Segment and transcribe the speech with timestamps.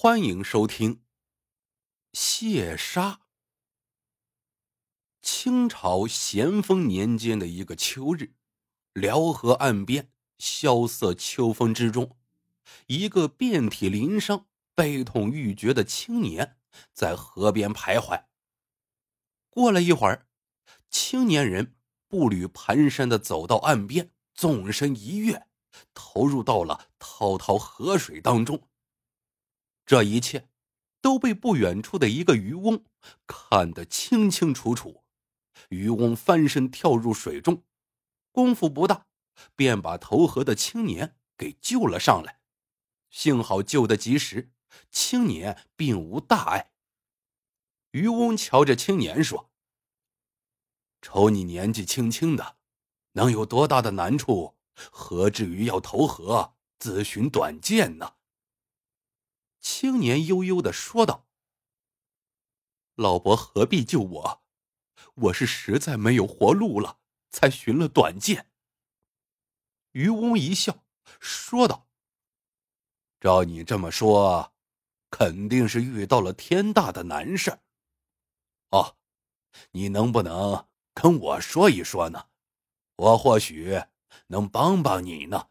[0.00, 1.02] 欢迎收听。
[2.12, 3.22] 谢杀。
[5.20, 8.32] 清朝咸丰年间的一个秋日，
[8.92, 12.16] 辽河岸边萧瑟秋风之中，
[12.86, 16.58] 一个遍体鳞伤、悲痛欲绝的青年
[16.92, 18.26] 在河边徘徊。
[19.50, 20.28] 过了一会儿，
[20.88, 21.74] 青年人
[22.06, 25.48] 步履蹒跚的走到岸边，纵身一跃，
[25.92, 28.67] 投入到了滔滔河水当中。
[29.88, 30.50] 这一切
[31.00, 32.84] 都被不远处的一个渔翁
[33.26, 35.02] 看得清清楚楚。
[35.70, 37.64] 渔翁翻身跳入水中，
[38.30, 39.06] 功夫不大，
[39.56, 42.40] 便把投河的青年给救了上来。
[43.08, 44.50] 幸好救得及时，
[44.90, 46.72] 青年并无大碍。
[47.92, 49.50] 渔翁瞧着青年说
[51.00, 52.58] ：“瞅你年纪轻轻的，
[53.12, 54.58] 能有多大的难处？
[54.92, 58.16] 何至于要投河自寻短见呢？”
[59.60, 61.26] 青年悠悠的说道
[62.94, 64.42] ：“老伯何必救我？
[65.14, 66.98] 我是实在没有活路了，
[67.30, 68.50] 才寻了短见。”
[69.92, 70.84] 渔翁一笑，
[71.20, 71.88] 说道
[73.20, 74.54] ：“照你这么说，
[75.10, 77.58] 肯定是遇到了天大的难事
[78.70, 78.96] 哦，
[79.72, 82.28] 你能不能跟我说一说呢？
[82.96, 83.82] 我或许
[84.28, 85.48] 能帮帮你呢。”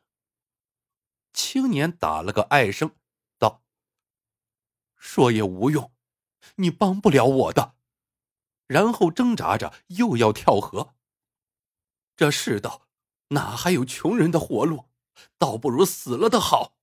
[1.34, 2.96] 青年打了个唉声。
[4.98, 5.92] 说也无用，
[6.56, 7.76] 你帮不了我的。
[8.68, 10.96] 然后挣扎着又要跳河。
[12.16, 12.88] 这世道
[13.30, 14.90] 哪还有穷人的活路？
[15.40, 16.78] 倒不如死了的好。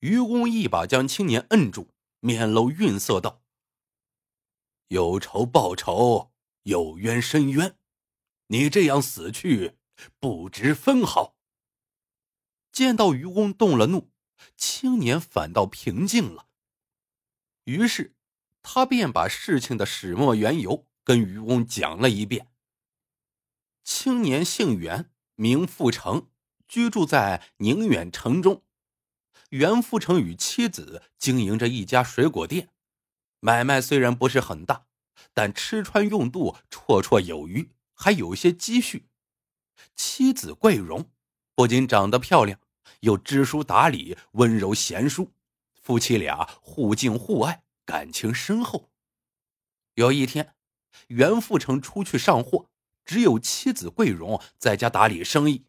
[0.00, 1.90] 愚公一把将青年摁住，
[2.20, 3.42] 面露愠色道
[4.88, 6.32] ：“有仇报仇，
[6.64, 7.78] 有冤申冤，
[8.48, 9.78] 你这样死去，
[10.18, 11.36] 不知分毫。”
[12.72, 14.10] 见到愚公动了怒，
[14.56, 16.47] 青年反倒平静了。
[17.68, 18.14] 于是，
[18.62, 22.48] 他便把事情的始末缘由跟渔翁讲了一遍。
[23.84, 26.30] 青年姓袁，名富成，
[26.66, 28.64] 居住在宁远城中。
[29.50, 32.70] 袁富成与妻子经营着一家水果店，
[33.40, 34.86] 买卖虽然不是很大，
[35.34, 39.10] 但吃穿用度绰绰有余，还有些积蓄。
[39.94, 41.10] 妻子桂荣
[41.54, 42.58] 不仅长得漂亮，
[43.00, 45.34] 又知书达理、温柔贤淑。
[45.88, 48.90] 夫妻俩互敬互爱，感情深厚。
[49.94, 50.54] 有一天，
[51.06, 52.68] 袁富成出去上货，
[53.06, 55.64] 只有妻子桂荣在家打理生意。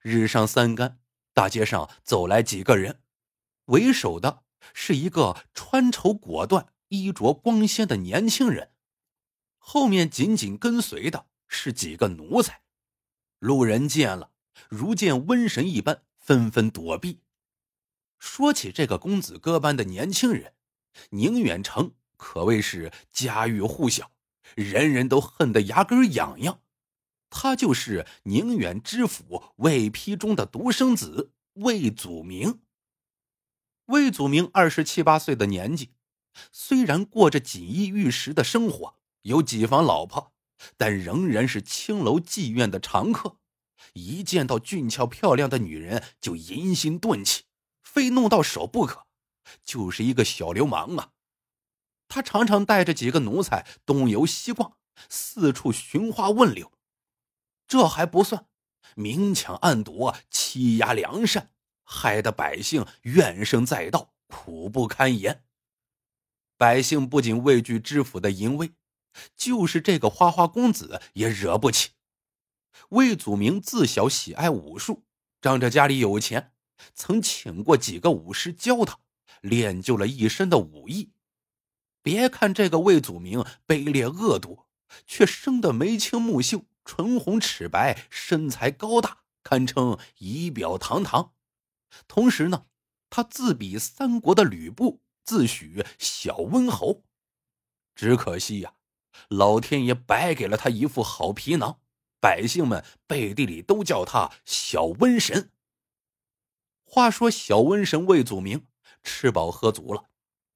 [0.00, 1.00] 日上三竿，
[1.34, 3.02] 大街上走来几个人，
[3.64, 8.70] 为首的是一个穿绸果断、衣着光鲜的年轻人，
[9.56, 12.62] 后面紧紧跟随的是几个奴才。
[13.40, 14.30] 路人见了，
[14.68, 17.18] 如见瘟神一般，纷纷躲避。
[18.18, 20.54] 说起这个公子哥般的年轻人，
[21.10, 24.10] 宁远城可谓是家喻户晓，
[24.54, 26.60] 人人都恨得牙根痒痒。
[27.30, 32.60] 他就是宁远知府魏丕中的独生子魏祖明。
[33.86, 35.90] 魏祖明二十七八岁的年纪，
[36.52, 40.32] 虽然过着锦衣玉食的生活，有几房老婆，
[40.76, 43.36] 但仍然是青楼妓院的常客。
[43.92, 47.44] 一见到俊俏漂亮的女人，就淫心顿起。
[47.90, 49.06] 非弄到手不可，
[49.64, 51.12] 就是一个小流氓啊！
[52.06, 54.76] 他常常带着几个奴才东游西逛，
[55.08, 56.70] 四处寻花问柳。
[57.66, 58.46] 这还不算，
[58.94, 61.50] 明抢暗夺，欺压良善，
[61.82, 65.44] 害得百姓怨声载道，苦不堪言。
[66.58, 68.74] 百姓不仅畏惧知府的淫威，
[69.34, 71.92] 就是这个花花公子也惹不起。
[72.90, 75.06] 魏祖明自小喜爱武术，
[75.40, 76.52] 仗着家里有钱。
[76.94, 78.98] 曾请过几个武师教他，
[79.40, 81.12] 练就了一身的武艺。
[82.02, 84.66] 别看这个魏祖明卑劣恶毒，
[85.06, 91.34] 却生得眉清目秀、唇红齿白，身材高大，堪称仪表堂堂。
[92.06, 92.66] 同时呢，
[93.10, 97.04] 他自比三国的吕布，自诩小温侯。
[97.94, 98.74] 只可惜呀，
[99.28, 101.80] 老天爷白给了他一副好皮囊，
[102.20, 105.50] 百姓们背地里都叫他小瘟神。
[106.90, 108.66] 话说，小瘟神魏祖明
[109.04, 110.04] 吃饱喝足了，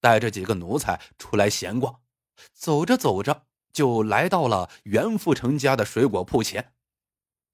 [0.00, 2.00] 带着几个奴才出来闲逛。
[2.54, 6.72] 走着走着，就来到了袁富成家的水果铺前。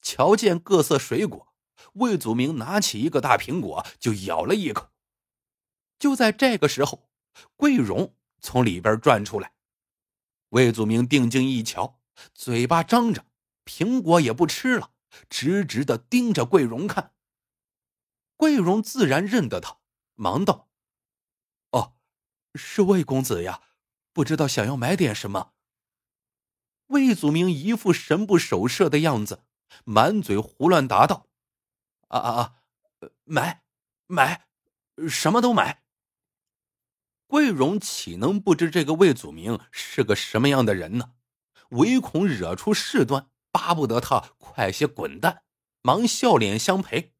[0.01, 1.49] 瞧见各色水果，
[1.95, 4.91] 魏祖明拿起一个大苹果就咬了一口。
[5.99, 7.11] 就在这个时候，
[7.57, 9.53] 桂荣从里边转出来。
[10.51, 11.99] 魏祖明定睛一瞧，
[12.33, 13.25] 嘴巴张着，
[13.65, 14.93] 苹果也不吃了，
[15.29, 17.13] 直直的盯着桂荣看。
[18.38, 19.79] 桂荣自然认得他，
[20.14, 20.69] 忙道
[21.73, 21.96] ：“哦，
[22.55, 23.62] 是魏公子呀，
[24.12, 25.55] 不知道想要买点什么。
[26.87, 29.43] 魏祖明一副神不守舍的样子，
[29.85, 31.26] 满嘴胡乱答道
[32.06, 32.55] ：“啊啊啊，
[33.25, 33.64] 买
[34.06, 34.46] 买，
[35.08, 35.82] 什么都买。”
[37.26, 41.14] 桂荣岂能不知这个魏祖明是个什么样的人呢？
[41.70, 45.43] 唯恐惹出事端，巴不得他快些滚蛋，
[45.82, 47.17] 忙笑脸相陪。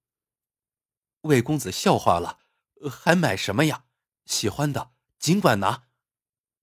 [1.23, 2.39] 魏公子笑话了，
[2.91, 3.85] 还买什么呀？
[4.25, 5.85] 喜欢的尽管拿。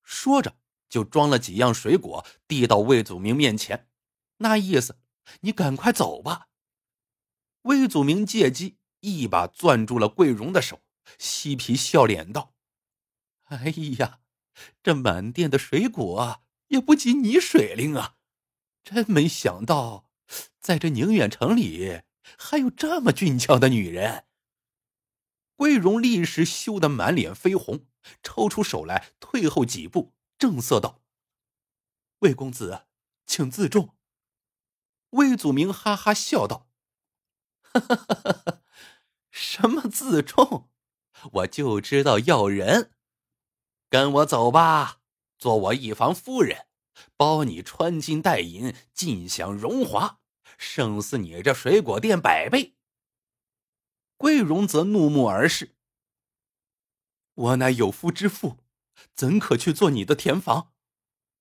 [0.03, 0.55] 说着，
[0.87, 3.89] 就装了几样水果递到魏祖明面前，
[4.37, 4.99] 那意思，
[5.41, 6.47] 你赶快走吧。
[7.63, 10.81] 魏祖明借机一把攥住了桂荣的手，
[11.17, 12.53] 嬉皮笑脸道
[13.45, 14.19] ：“哎呀，
[14.83, 18.15] 这满店的水果也不及你水灵啊！
[18.83, 20.05] 真没想到，
[20.59, 22.03] 在这宁远城里
[22.37, 24.25] 还有这么俊俏的女人。”
[25.55, 27.85] 桂荣立时羞得满脸绯红，
[28.21, 31.01] 抽出手来，退后几步，正色道
[32.19, 32.87] ：“魏公子，
[33.25, 33.95] 请自重。”
[35.11, 36.67] 魏祖明哈哈笑道：“，
[39.31, 40.69] 什么自重？
[41.31, 42.91] 我就知道要人。
[43.89, 44.99] 跟我走吧，
[45.37, 46.67] 做我一房夫人，
[47.15, 50.19] 包你穿金戴银，尽享荣华，
[50.57, 52.74] 胜似你这水果店百倍。”
[54.17, 55.75] 桂荣则怒目而视。
[57.33, 58.59] 我乃有夫之妇，
[59.13, 60.73] 怎可去做你的田房？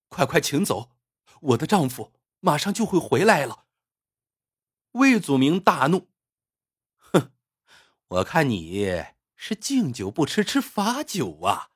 [0.08, 0.92] 快快请走，
[1.40, 3.66] 我的丈夫马上就会回来了。
[4.92, 6.08] 魏祖明大怒，
[6.98, 7.32] 哼，
[8.08, 9.04] 我看你
[9.36, 11.70] 是敬酒不吃吃罚酒啊！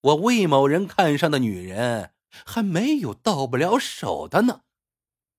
[0.00, 2.14] 我魏某人看上的女人
[2.44, 4.62] 还没有到不了手的呢。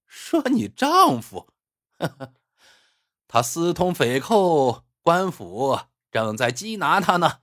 [0.06, 1.54] 说你丈夫，
[1.98, 2.34] 呵呵。
[3.28, 5.80] 他私通匪寇，官府
[6.12, 7.42] 正在缉拿他呢。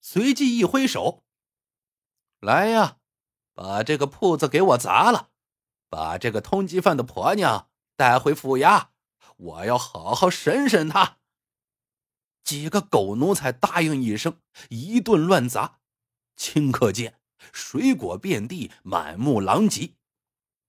[0.00, 1.24] 随即一挥手
[2.40, 2.98] ：“来呀，
[3.54, 5.30] 把这个铺子给我砸了，
[5.88, 8.88] 把这个通缉犯的婆娘带回府衙，
[9.36, 11.16] 我要好好审审他。”
[12.44, 14.38] 几个狗奴才答应一声，
[14.68, 15.78] 一顿乱砸。
[16.36, 17.18] 顷刻间，
[17.52, 19.94] 水果遍地，满目狼藉。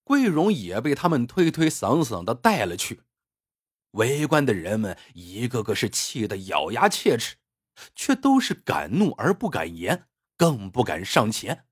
[0.05, 3.01] 桂荣也被他们推推搡搡的带了去。
[3.95, 7.37] 围观的人们一个个是气得咬牙切齿，
[7.95, 10.07] 却都是敢怒而不敢言，
[10.37, 11.65] 更不敢上前。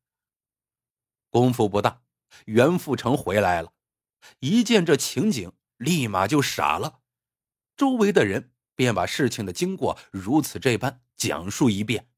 [1.30, 2.04] 功夫不大，
[2.46, 3.74] 袁富成回来了，
[4.40, 7.02] 一见这情景，立马就傻了。
[7.76, 12.10] 周围的人便把事情的经过如此这般讲述一遍。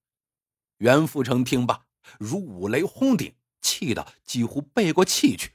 [0.78, 1.88] 袁富成听罢，
[2.19, 5.54] 如五雷轰顶，气得几乎背过气去，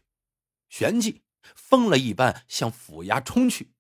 [0.69, 1.23] 旋即
[1.55, 3.75] 疯了一般向府衙冲去。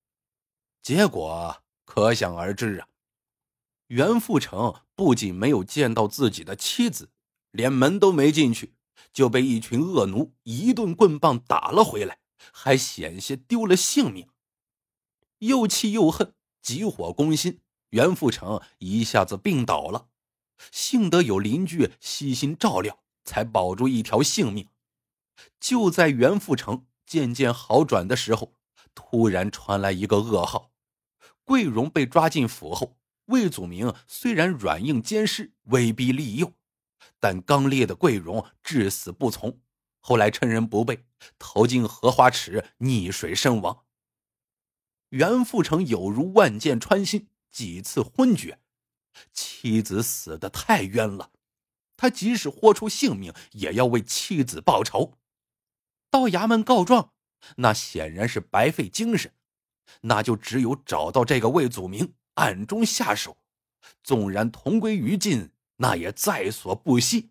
[0.82, 2.88] 结果可想而知啊！
[3.88, 7.10] 袁富成不仅没有见到自己的妻子，
[7.50, 8.74] 连门都没进去，
[9.12, 12.18] 就被一群恶奴一顿棍棒打了回来，
[12.52, 14.28] 还险些丢了性命。
[15.38, 17.60] 又气又恨，急火攻心，
[17.90, 20.08] 袁富成一下子病倒了。
[20.70, 24.68] 幸得有邻居悉心照料，才保住一条性命。
[25.58, 28.52] 就在袁富成渐渐好转的时候，
[28.94, 30.70] 突然传来一个噩耗。
[31.44, 32.96] 桂荣被抓进府后，
[33.26, 36.52] 魏祖明虽然软硬兼施，威逼利诱，
[37.18, 39.60] 但刚烈的桂荣至死不从。
[39.98, 41.04] 后来趁人不备，
[41.38, 43.84] 投进荷花池溺水身亡。
[45.10, 48.60] 袁富成有如万箭穿心，几次昏厥。
[49.32, 51.32] 妻子死的太冤了，
[51.96, 55.18] 他即使豁出性命，也要为妻子报仇。
[56.10, 57.12] 到衙门告状，
[57.56, 59.32] 那显然是白费精神。
[60.02, 63.36] 那就只有找到这个魏祖明，暗中下手，
[64.02, 67.30] 纵然同归于尽，那也在所不惜。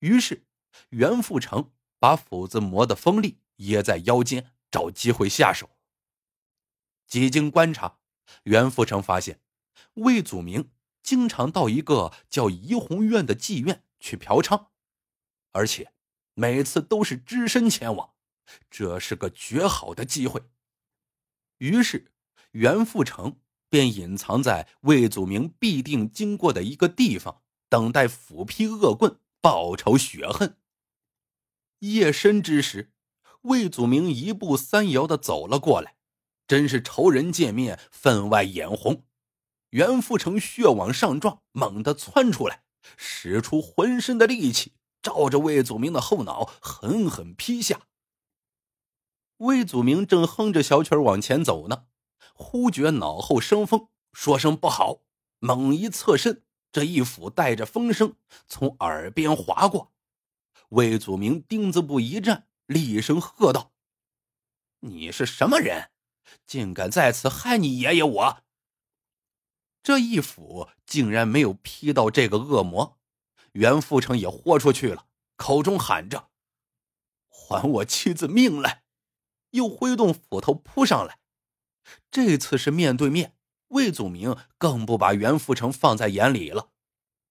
[0.00, 0.44] 于是，
[0.90, 5.70] 袁富成把斧子磨得锋利，掖在腰间，找机会下手。
[7.06, 7.98] 几经观察，
[8.44, 9.40] 袁富成发现，
[9.94, 10.70] 魏祖明
[11.02, 14.66] 经常到一个叫怡红院的妓院去嫖娼，
[15.52, 15.92] 而且
[16.34, 18.14] 每次都是只身前往，
[18.70, 20.42] 这是个绝好的机会。
[21.58, 22.12] 于是，
[22.52, 23.38] 袁富成
[23.68, 30.56] 便隐藏在魏祖明必定经过的一个地方，等待斧劈恶棍，报仇雪恨。
[31.80, 32.92] 夜深之时，
[33.42, 35.96] 魏祖明一步三摇的走了过来，
[36.48, 39.04] 真是仇人见面，分外眼红。
[39.70, 42.64] 袁富成血往上撞，猛地窜出来，
[42.96, 47.82] 使出浑身的力气，照着魏祖明的后脑狠狠劈下。
[49.40, 51.86] 魏祖明正哼着小曲往前走呢，
[52.34, 55.00] 忽觉脑后生风，说声不好，
[55.38, 58.16] 猛一侧身，这一斧带着风声
[58.46, 59.92] 从耳边划过。
[60.70, 63.72] 魏祖明钉子步一站，厉声喝道
[64.80, 65.90] ：“你是什么人？
[66.46, 68.42] 竟敢在此害你爷爷我！”
[69.82, 72.98] 这一斧竟然没有劈到这个恶魔，
[73.52, 75.06] 袁富成也豁出去了，
[75.36, 76.28] 口中喊着
[77.32, 78.82] ：“还我妻子命来！”
[79.50, 81.18] 又挥动斧头扑上来。
[82.10, 83.34] 这次是面对面，
[83.68, 86.70] 魏祖明更不把袁富成放在眼里了。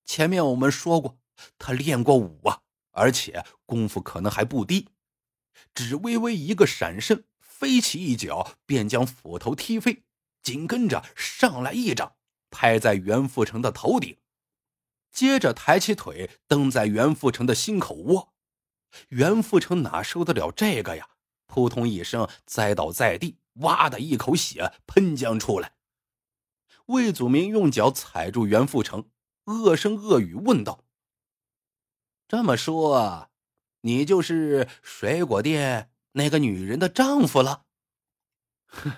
[0.06, 1.20] 前面我们说过，
[1.58, 2.62] 他练过武啊，
[2.92, 4.90] 而且功夫可能还不低。
[5.74, 10.04] 只微微一个闪身，飞起一脚便将斧头踢飞，
[10.42, 12.16] 紧跟着上来一掌。
[12.52, 14.18] 拍在袁富成的头顶，
[15.12, 18.34] 接着抬起腿蹬在袁富成的心口窝。
[19.10, 21.10] 袁富成哪受得了这个呀？
[21.50, 25.74] 扑通一声栽倒在地，哇的一口血喷将出来。
[26.86, 29.10] 魏祖明用脚踩住袁富成，
[29.46, 30.86] 恶声恶语问道
[32.30, 33.30] ：“这么说，
[33.82, 37.66] 你就是水果店那个女人的丈夫了？”
[38.68, 38.92] 哼，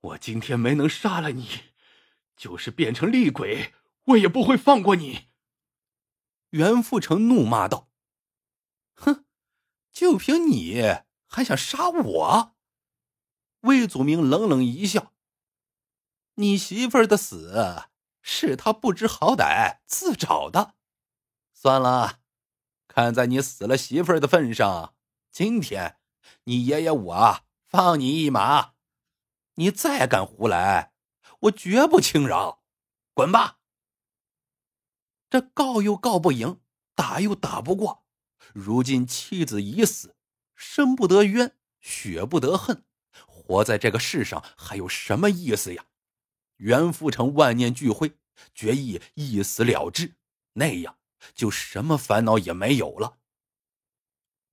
[0.00, 1.48] 我今天没能杀了你。
[2.36, 5.28] 就是变成厉鬼，我也不会放过你。”
[6.50, 7.90] 袁富成怒骂道。
[8.96, 9.26] “哼，
[9.92, 10.80] 就凭你
[11.30, 12.56] 还想杀我？”
[13.64, 15.14] 魏祖明冷冷一笑
[16.36, 17.84] ：“你媳妇儿的死
[18.20, 20.74] 是他不知好歹自找的。
[21.54, 22.18] 算了，
[22.88, 24.94] 看在你死了媳妇儿的份上，
[25.30, 25.98] 今天
[26.44, 28.74] 你爷爷我放你一马。
[29.54, 30.88] 你再敢胡来！”
[31.44, 32.62] 我绝不轻饶，
[33.14, 33.60] 滚吧！
[35.30, 36.60] 这告又告不赢，
[36.94, 38.04] 打又打不过，
[38.52, 40.14] 如今妻子已死，
[40.60, 42.84] 生不得冤，血不得恨，
[43.26, 45.86] 活在这个世上还有什么意思呀？
[46.58, 48.18] 袁富成万念俱灰，
[48.54, 50.16] 决意一死了之，
[50.52, 50.98] 那样
[51.34, 53.18] 就什么烦恼也没有了。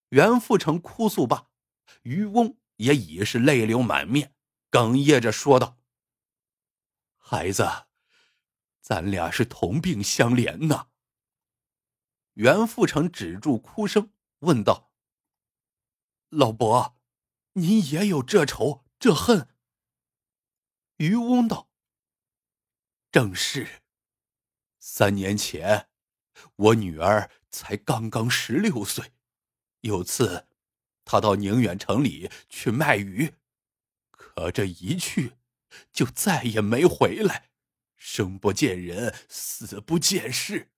[0.10, 1.50] 袁富成哭诉罢，
[2.04, 4.34] 渔翁也已是泪流满面，
[4.72, 5.78] 哽咽着说道。
[7.18, 7.68] 孩子，
[8.80, 10.88] 咱俩是同病相怜呐。
[12.36, 14.10] 袁富成止住哭声，
[14.40, 14.87] 问道
[16.30, 16.98] ：“老伯，
[17.54, 19.50] 您也有这仇这恨？”
[20.98, 21.70] 渔翁道
[23.12, 23.82] ：“正是。
[24.80, 25.90] 三年前，
[26.56, 29.12] 我女儿才刚刚十六岁，
[29.82, 30.48] 有次，
[31.06, 33.36] 她到宁远城里去卖鱼，
[34.12, 35.34] 可这一去。”
[35.92, 37.50] 就再也没回来，
[37.98, 40.72] 生不见人，死不见尸。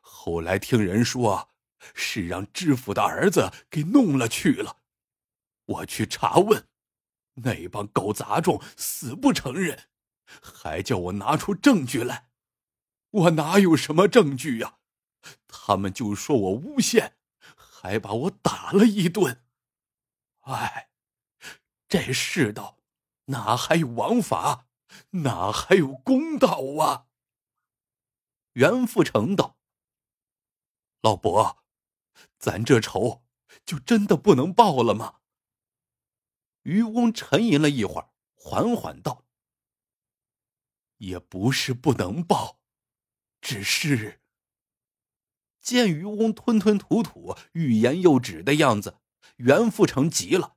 [0.00, 1.50] 后来听人说，
[1.92, 4.78] 是让知府的儿子给弄了去了。
[5.66, 6.68] 我去查问，
[7.34, 9.88] 那帮狗杂种死不承认，
[10.42, 12.30] 还叫我拿出证据来。
[13.10, 14.78] 我哪有什么证据呀？
[15.46, 17.16] 他们就说我诬陷，
[17.56, 19.42] 还把我打了一顿。
[20.42, 20.90] 哎，
[21.88, 22.78] 这世道。
[23.26, 24.66] 哪还有王法？
[25.10, 27.06] 哪还有公道啊？
[28.52, 29.56] 袁富成道
[31.00, 31.63] ：“老伯，
[32.38, 33.24] 咱这仇
[33.64, 35.20] 就真的不能报了吗？”
[36.62, 39.26] 渔翁沉吟了一会儿，缓缓道
[40.98, 42.60] ：“也不是不能报，
[43.40, 44.20] 只是……”
[45.60, 48.98] 见渔翁吞吞吐吐、欲言又止的样子，
[49.36, 50.56] 袁富成急了：“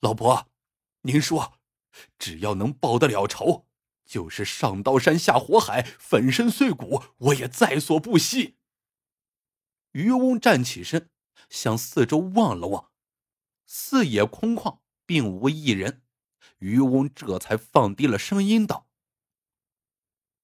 [0.00, 0.48] 老伯。”
[1.04, 1.58] 您说，
[2.16, 3.66] 只要能报得了仇，
[4.04, 8.56] 就是上刀山下火海，粉身碎骨，我也在所不惜。
[9.92, 11.10] 渔翁站起身，
[11.48, 12.90] 向四周望了望，
[13.66, 16.02] 四野空旷，并无一人。
[16.58, 18.88] 渔翁这才放低了声音道：“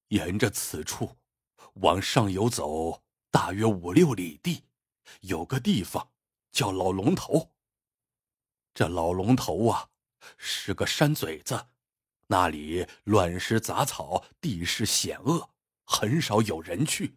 [0.08, 1.18] 沿着此处
[1.74, 4.64] 往上游走，大约五六里地，
[5.20, 6.10] 有个地方
[6.50, 7.52] 叫老龙头。
[8.72, 9.90] 这老龙头啊。”
[10.36, 11.68] 是个山嘴子，
[12.26, 15.50] 那里乱石杂草，地势险恶，
[15.84, 17.16] 很少有人去。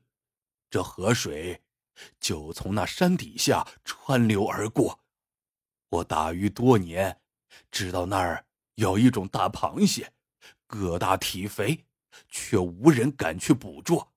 [0.69, 1.63] 这河水
[2.19, 4.99] 就从那山底下穿流而过。
[5.89, 7.21] 我打鱼多年，
[7.69, 10.13] 知道那儿有一种大螃蟹，
[10.67, 11.85] 个大体肥，
[12.29, 14.13] 却无人敢去捕捉。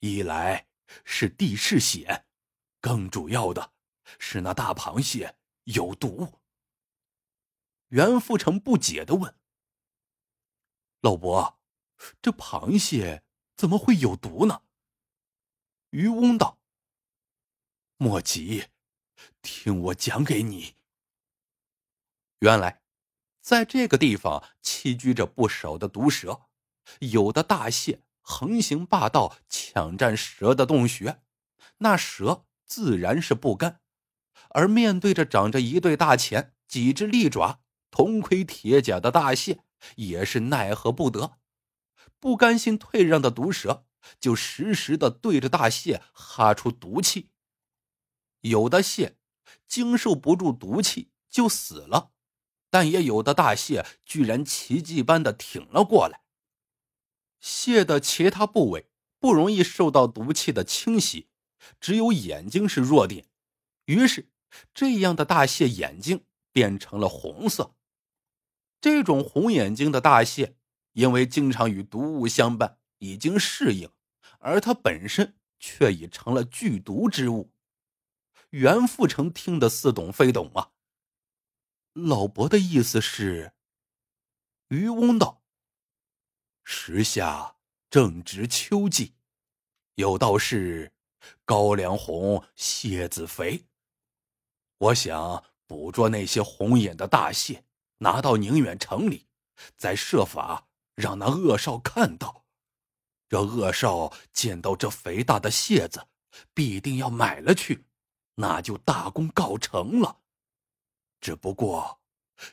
[0.00, 0.66] 一来
[1.04, 2.26] 是地势险，
[2.80, 3.72] 更主要的
[4.18, 6.40] 是那大螃蟹有毒。
[7.88, 9.36] 袁富成不解的问
[11.02, 11.60] ：“老伯，
[12.22, 13.22] 这螃蟹
[13.54, 14.62] 怎么会有毒呢？”
[15.90, 16.58] 渔翁道
[18.02, 18.64] ：“莫急，
[19.42, 20.74] 听我讲给你。
[22.40, 22.82] 原来，
[23.40, 26.46] 在这个地方栖居着不少的毒蛇，
[26.98, 31.22] 有的大蟹横行霸道，抢占蛇的洞穴，
[31.78, 33.80] 那蛇自然是不甘。
[34.48, 37.60] 而面对着长着一对大钳、几只利爪、
[37.92, 39.60] 铜盔铁甲的大蟹，
[39.94, 41.38] 也是奈何不得。
[42.18, 43.86] 不甘心退让的毒蛇，
[44.18, 47.28] 就时时的对着大蟹哈出毒气。
[48.42, 49.16] 有的蟹
[49.66, 52.12] 经受不住毒气就死了，
[52.70, 56.22] 但也有的大蟹居然奇迹般的挺了过来。
[57.40, 61.28] 蟹的其他部位不容易受到毒气的侵袭，
[61.80, 63.26] 只有眼睛是弱点。
[63.86, 64.30] 于是，
[64.72, 67.74] 这样的大蟹眼睛变成了红色。
[68.80, 70.56] 这种红眼睛的大蟹，
[70.92, 73.90] 因为经常与毒物相伴，已经适应，
[74.38, 77.52] 而它本身却已成了剧毒之物。
[78.52, 80.72] 袁富成听得似懂非懂啊。
[81.94, 83.54] 老伯的意思是，
[84.68, 85.42] 渔翁道。
[86.62, 87.56] 时下
[87.88, 89.14] 正值秋季，
[89.94, 90.92] 有道是
[91.46, 93.64] “高粱红，蟹子肥”。
[94.76, 97.64] 我想捕捉那些红眼的大蟹，
[97.98, 99.26] 拿到宁远城里，
[99.78, 102.44] 再设法让那恶少看到。
[103.30, 106.06] 这恶少见到这肥大的蟹子，
[106.52, 107.86] 必定要买了去，
[108.34, 110.20] 那就大功告成了。
[111.20, 112.00] 只不过，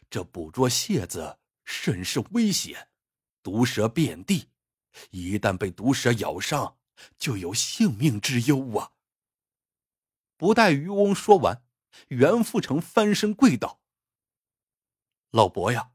[0.10, 2.90] 这捕捉蟹子甚是危险。
[3.42, 4.50] 毒蛇遍地，
[5.12, 6.78] 一旦被毒蛇咬伤，
[7.18, 8.92] 就有性命之忧啊！
[10.36, 11.64] 不待渔翁说完，
[12.10, 13.80] 袁富成翻身跪道
[15.32, 15.92] ：“老伯呀，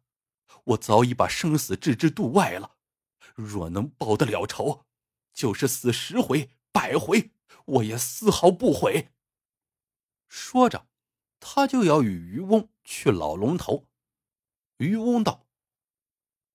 [0.65, 2.77] 我早已把生死置之度外了。
[3.35, 4.87] 若能报得了仇，
[5.33, 7.31] 就是死十回百回，
[7.67, 9.11] 我也丝毫不悔。”
[10.29, 10.87] 说着，
[11.41, 13.87] 他就要与渔翁去老龙头。
[14.79, 15.47] 渔翁道。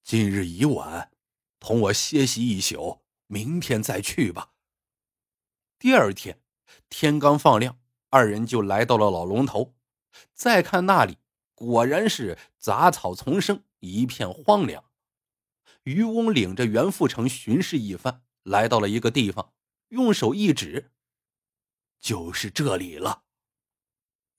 [0.04, 1.12] 今日已晚，
[1.60, 4.54] 同我歇息一宿，明天再去吧。
[5.78, 6.42] 第二天
[6.90, 9.76] 天刚放亮，二人就来到了老龙头。
[10.34, 11.20] 再看那里，
[11.54, 14.84] 果然是杂草丛生，一片荒凉。
[15.84, 19.54] 渔翁领着袁富成巡视一番，来到了一个地方，
[19.90, 20.92] 用手一指，
[22.00, 23.26] 就是这里了。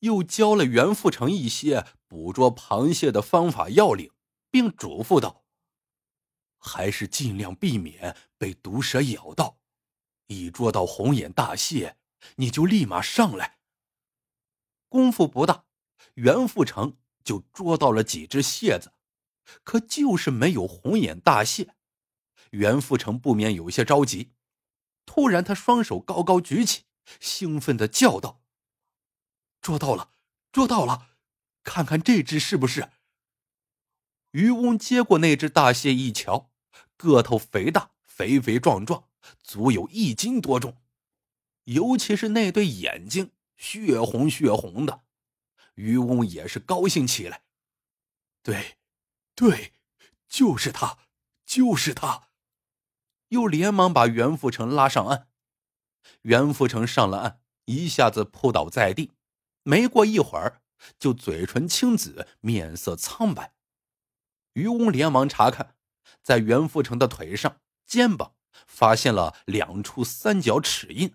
[0.01, 4.13] 又教了袁富成一些捕捉螃蟹的方法要领，
[4.51, 5.45] 并嘱咐道。
[6.59, 9.59] 还是尽量避免被毒蛇咬到。
[10.27, 11.97] 一捉到红眼大蟹，
[12.37, 13.59] 你就立马上来。
[14.89, 15.65] 功夫不大，
[16.15, 18.93] 袁富成就捉到了几只蟹子，
[19.65, 21.75] 可就是没有红眼大蟹。
[22.51, 24.33] 袁富成不免有些着急。
[25.07, 26.85] 突然，他双手高高举起，
[27.19, 28.40] 兴奋的叫道
[29.61, 30.11] ：“捉到了，
[30.53, 31.09] 捉到了！
[31.63, 32.91] 看看这只是不是？”
[34.33, 36.51] 渔翁接过那只大蟹一瞧。
[36.97, 39.09] 个头肥大，肥肥壮壮，
[39.43, 40.77] 足有一斤多重，
[41.65, 45.05] 尤其是那对眼睛，血红血红的。
[45.77, 47.43] 渔翁也是高兴起来，
[48.43, 48.77] 对，
[49.35, 49.73] 对，
[50.29, 50.99] 就是他，
[51.47, 52.29] 就是他，
[53.29, 55.29] 又连忙把袁富成拉上岸。
[56.23, 59.13] 袁富成上了岸，一下子扑倒在地，
[59.63, 60.63] 没过一会儿，
[60.99, 63.55] 就嘴唇青紫，面色苍白。
[64.55, 65.77] 渔翁连忙查看。
[66.23, 68.35] 在袁富成的腿上、肩膀
[68.67, 71.15] 发现了两处三角齿印，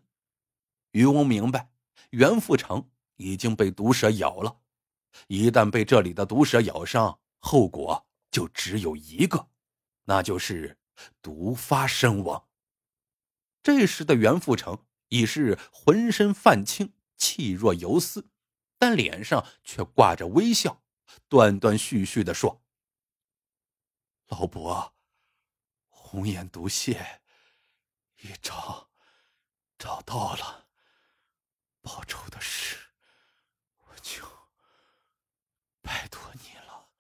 [0.92, 1.70] 渔翁明白
[2.12, 4.62] 袁富成已经被毒蛇咬了。
[5.28, 9.50] 一旦被这里的毒蛇咬伤，后果就只有一个，
[10.06, 10.80] 那就是
[11.22, 12.48] 毒发身亡。
[13.62, 18.30] 这时的袁富成已是浑身泛青，气若游丝，
[18.86, 20.84] 但脸上却挂着微笑，
[21.28, 22.64] 断断续续的说
[24.30, 24.94] ：“老伯。”
[25.90, 27.24] 红眼毒蝎
[28.18, 28.92] 一找
[29.80, 30.68] 找到了，
[31.82, 32.78] 报仇的事
[33.88, 34.24] 我就
[35.82, 36.92] 拜托你了。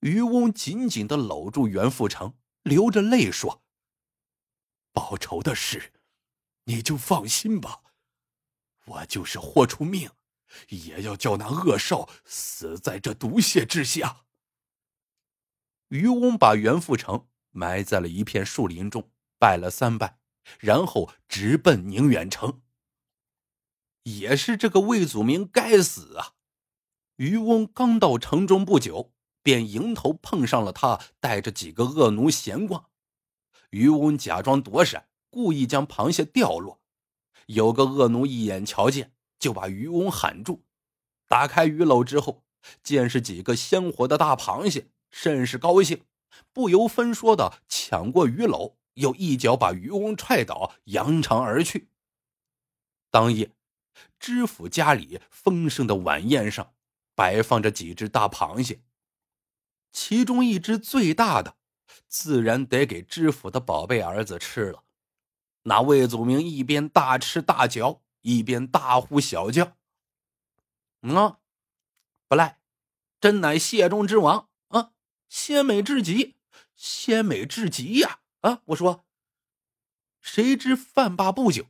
[0.00, 3.62] 渔翁紧紧的搂住袁富成，流着泪说
[4.90, 5.92] ：“报仇的事，
[6.64, 7.84] 你就放心吧，
[8.88, 10.10] 我就是豁出命，
[10.68, 14.24] 也要叫那恶少死在这毒蟹之下。”
[15.88, 17.26] 渔翁把袁富成。
[17.50, 20.18] 埋在了一片树林中，拜了三拜，
[20.60, 22.60] 然后直奔宁远城。
[24.04, 26.34] 也是这个魏祖明该死啊！
[27.16, 32.90] 渔翁刚到城中不久，便迎头碰上了他带着几个恶奴闲逛。
[33.70, 36.80] 渔翁假装躲闪，故意将螃蟹掉落。
[37.48, 40.64] 有个恶奴一眼瞧见，就把渔翁喊住。
[41.26, 42.44] 打开鱼篓之后，
[42.82, 46.04] 见是几个鲜活的大螃蟹，甚是高兴。
[46.52, 51.88] 不由分说的抢过鱼篓，又一脚把渔翁踹倒，扬长而去。
[53.10, 53.52] 当夜，
[54.18, 56.74] 知府家里丰盛的晚宴上，
[57.14, 58.82] 摆放着几只大螃蟹。
[59.90, 61.56] 其中一只最大的，
[62.06, 64.84] 自然得给知府的宝贝儿子吃了。
[65.68, 69.76] 那魏祖明一边大吃大嚼，一边大呼小叫
[71.14, 71.40] ：“啊，
[72.26, 72.58] 不赖，
[73.20, 74.92] 真乃蟹中之王啊，
[75.28, 76.36] 鲜美至极，
[76.74, 78.20] 鲜美至极呀！
[78.40, 79.04] 啊，我说。”
[80.22, 81.66] 谁知饭罢不久，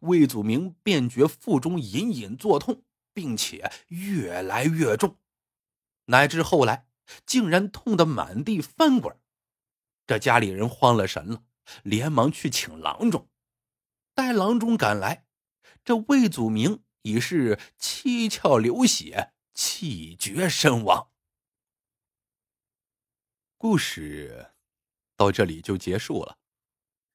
[0.00, 5.16] 魏祖明便觉腹中隐隐作痛，并且越来越重，
[6.04, 6.86] 乃至后来。
[7.26, 9.14] 竟然痛得满地翻滚，
[10.06, 11.42] 这家里人慌了神了，
[11.82, 13.28] 连忙去请郎中。
[14.14, 15.26] 待郎中赶来，
[15.84, 21.10] 这魏祖明已是七窍流血，气绝身亡。
[23.56, 24.52] 故事
[25.16, 26.38] 到这里就结束了。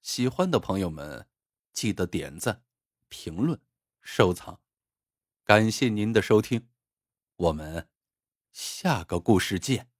[0.01, 1.27] 喜欢的朋友们，
[1.73, 2.63] 记得点赞、
[3.09, 3.59] 评论、
[4.01, 4.61] 收藏，
[5.43, 6.69] 感谢您的收听，
[7.35, 7.89] 我们。
[8.53, 9.91] 下个故事见。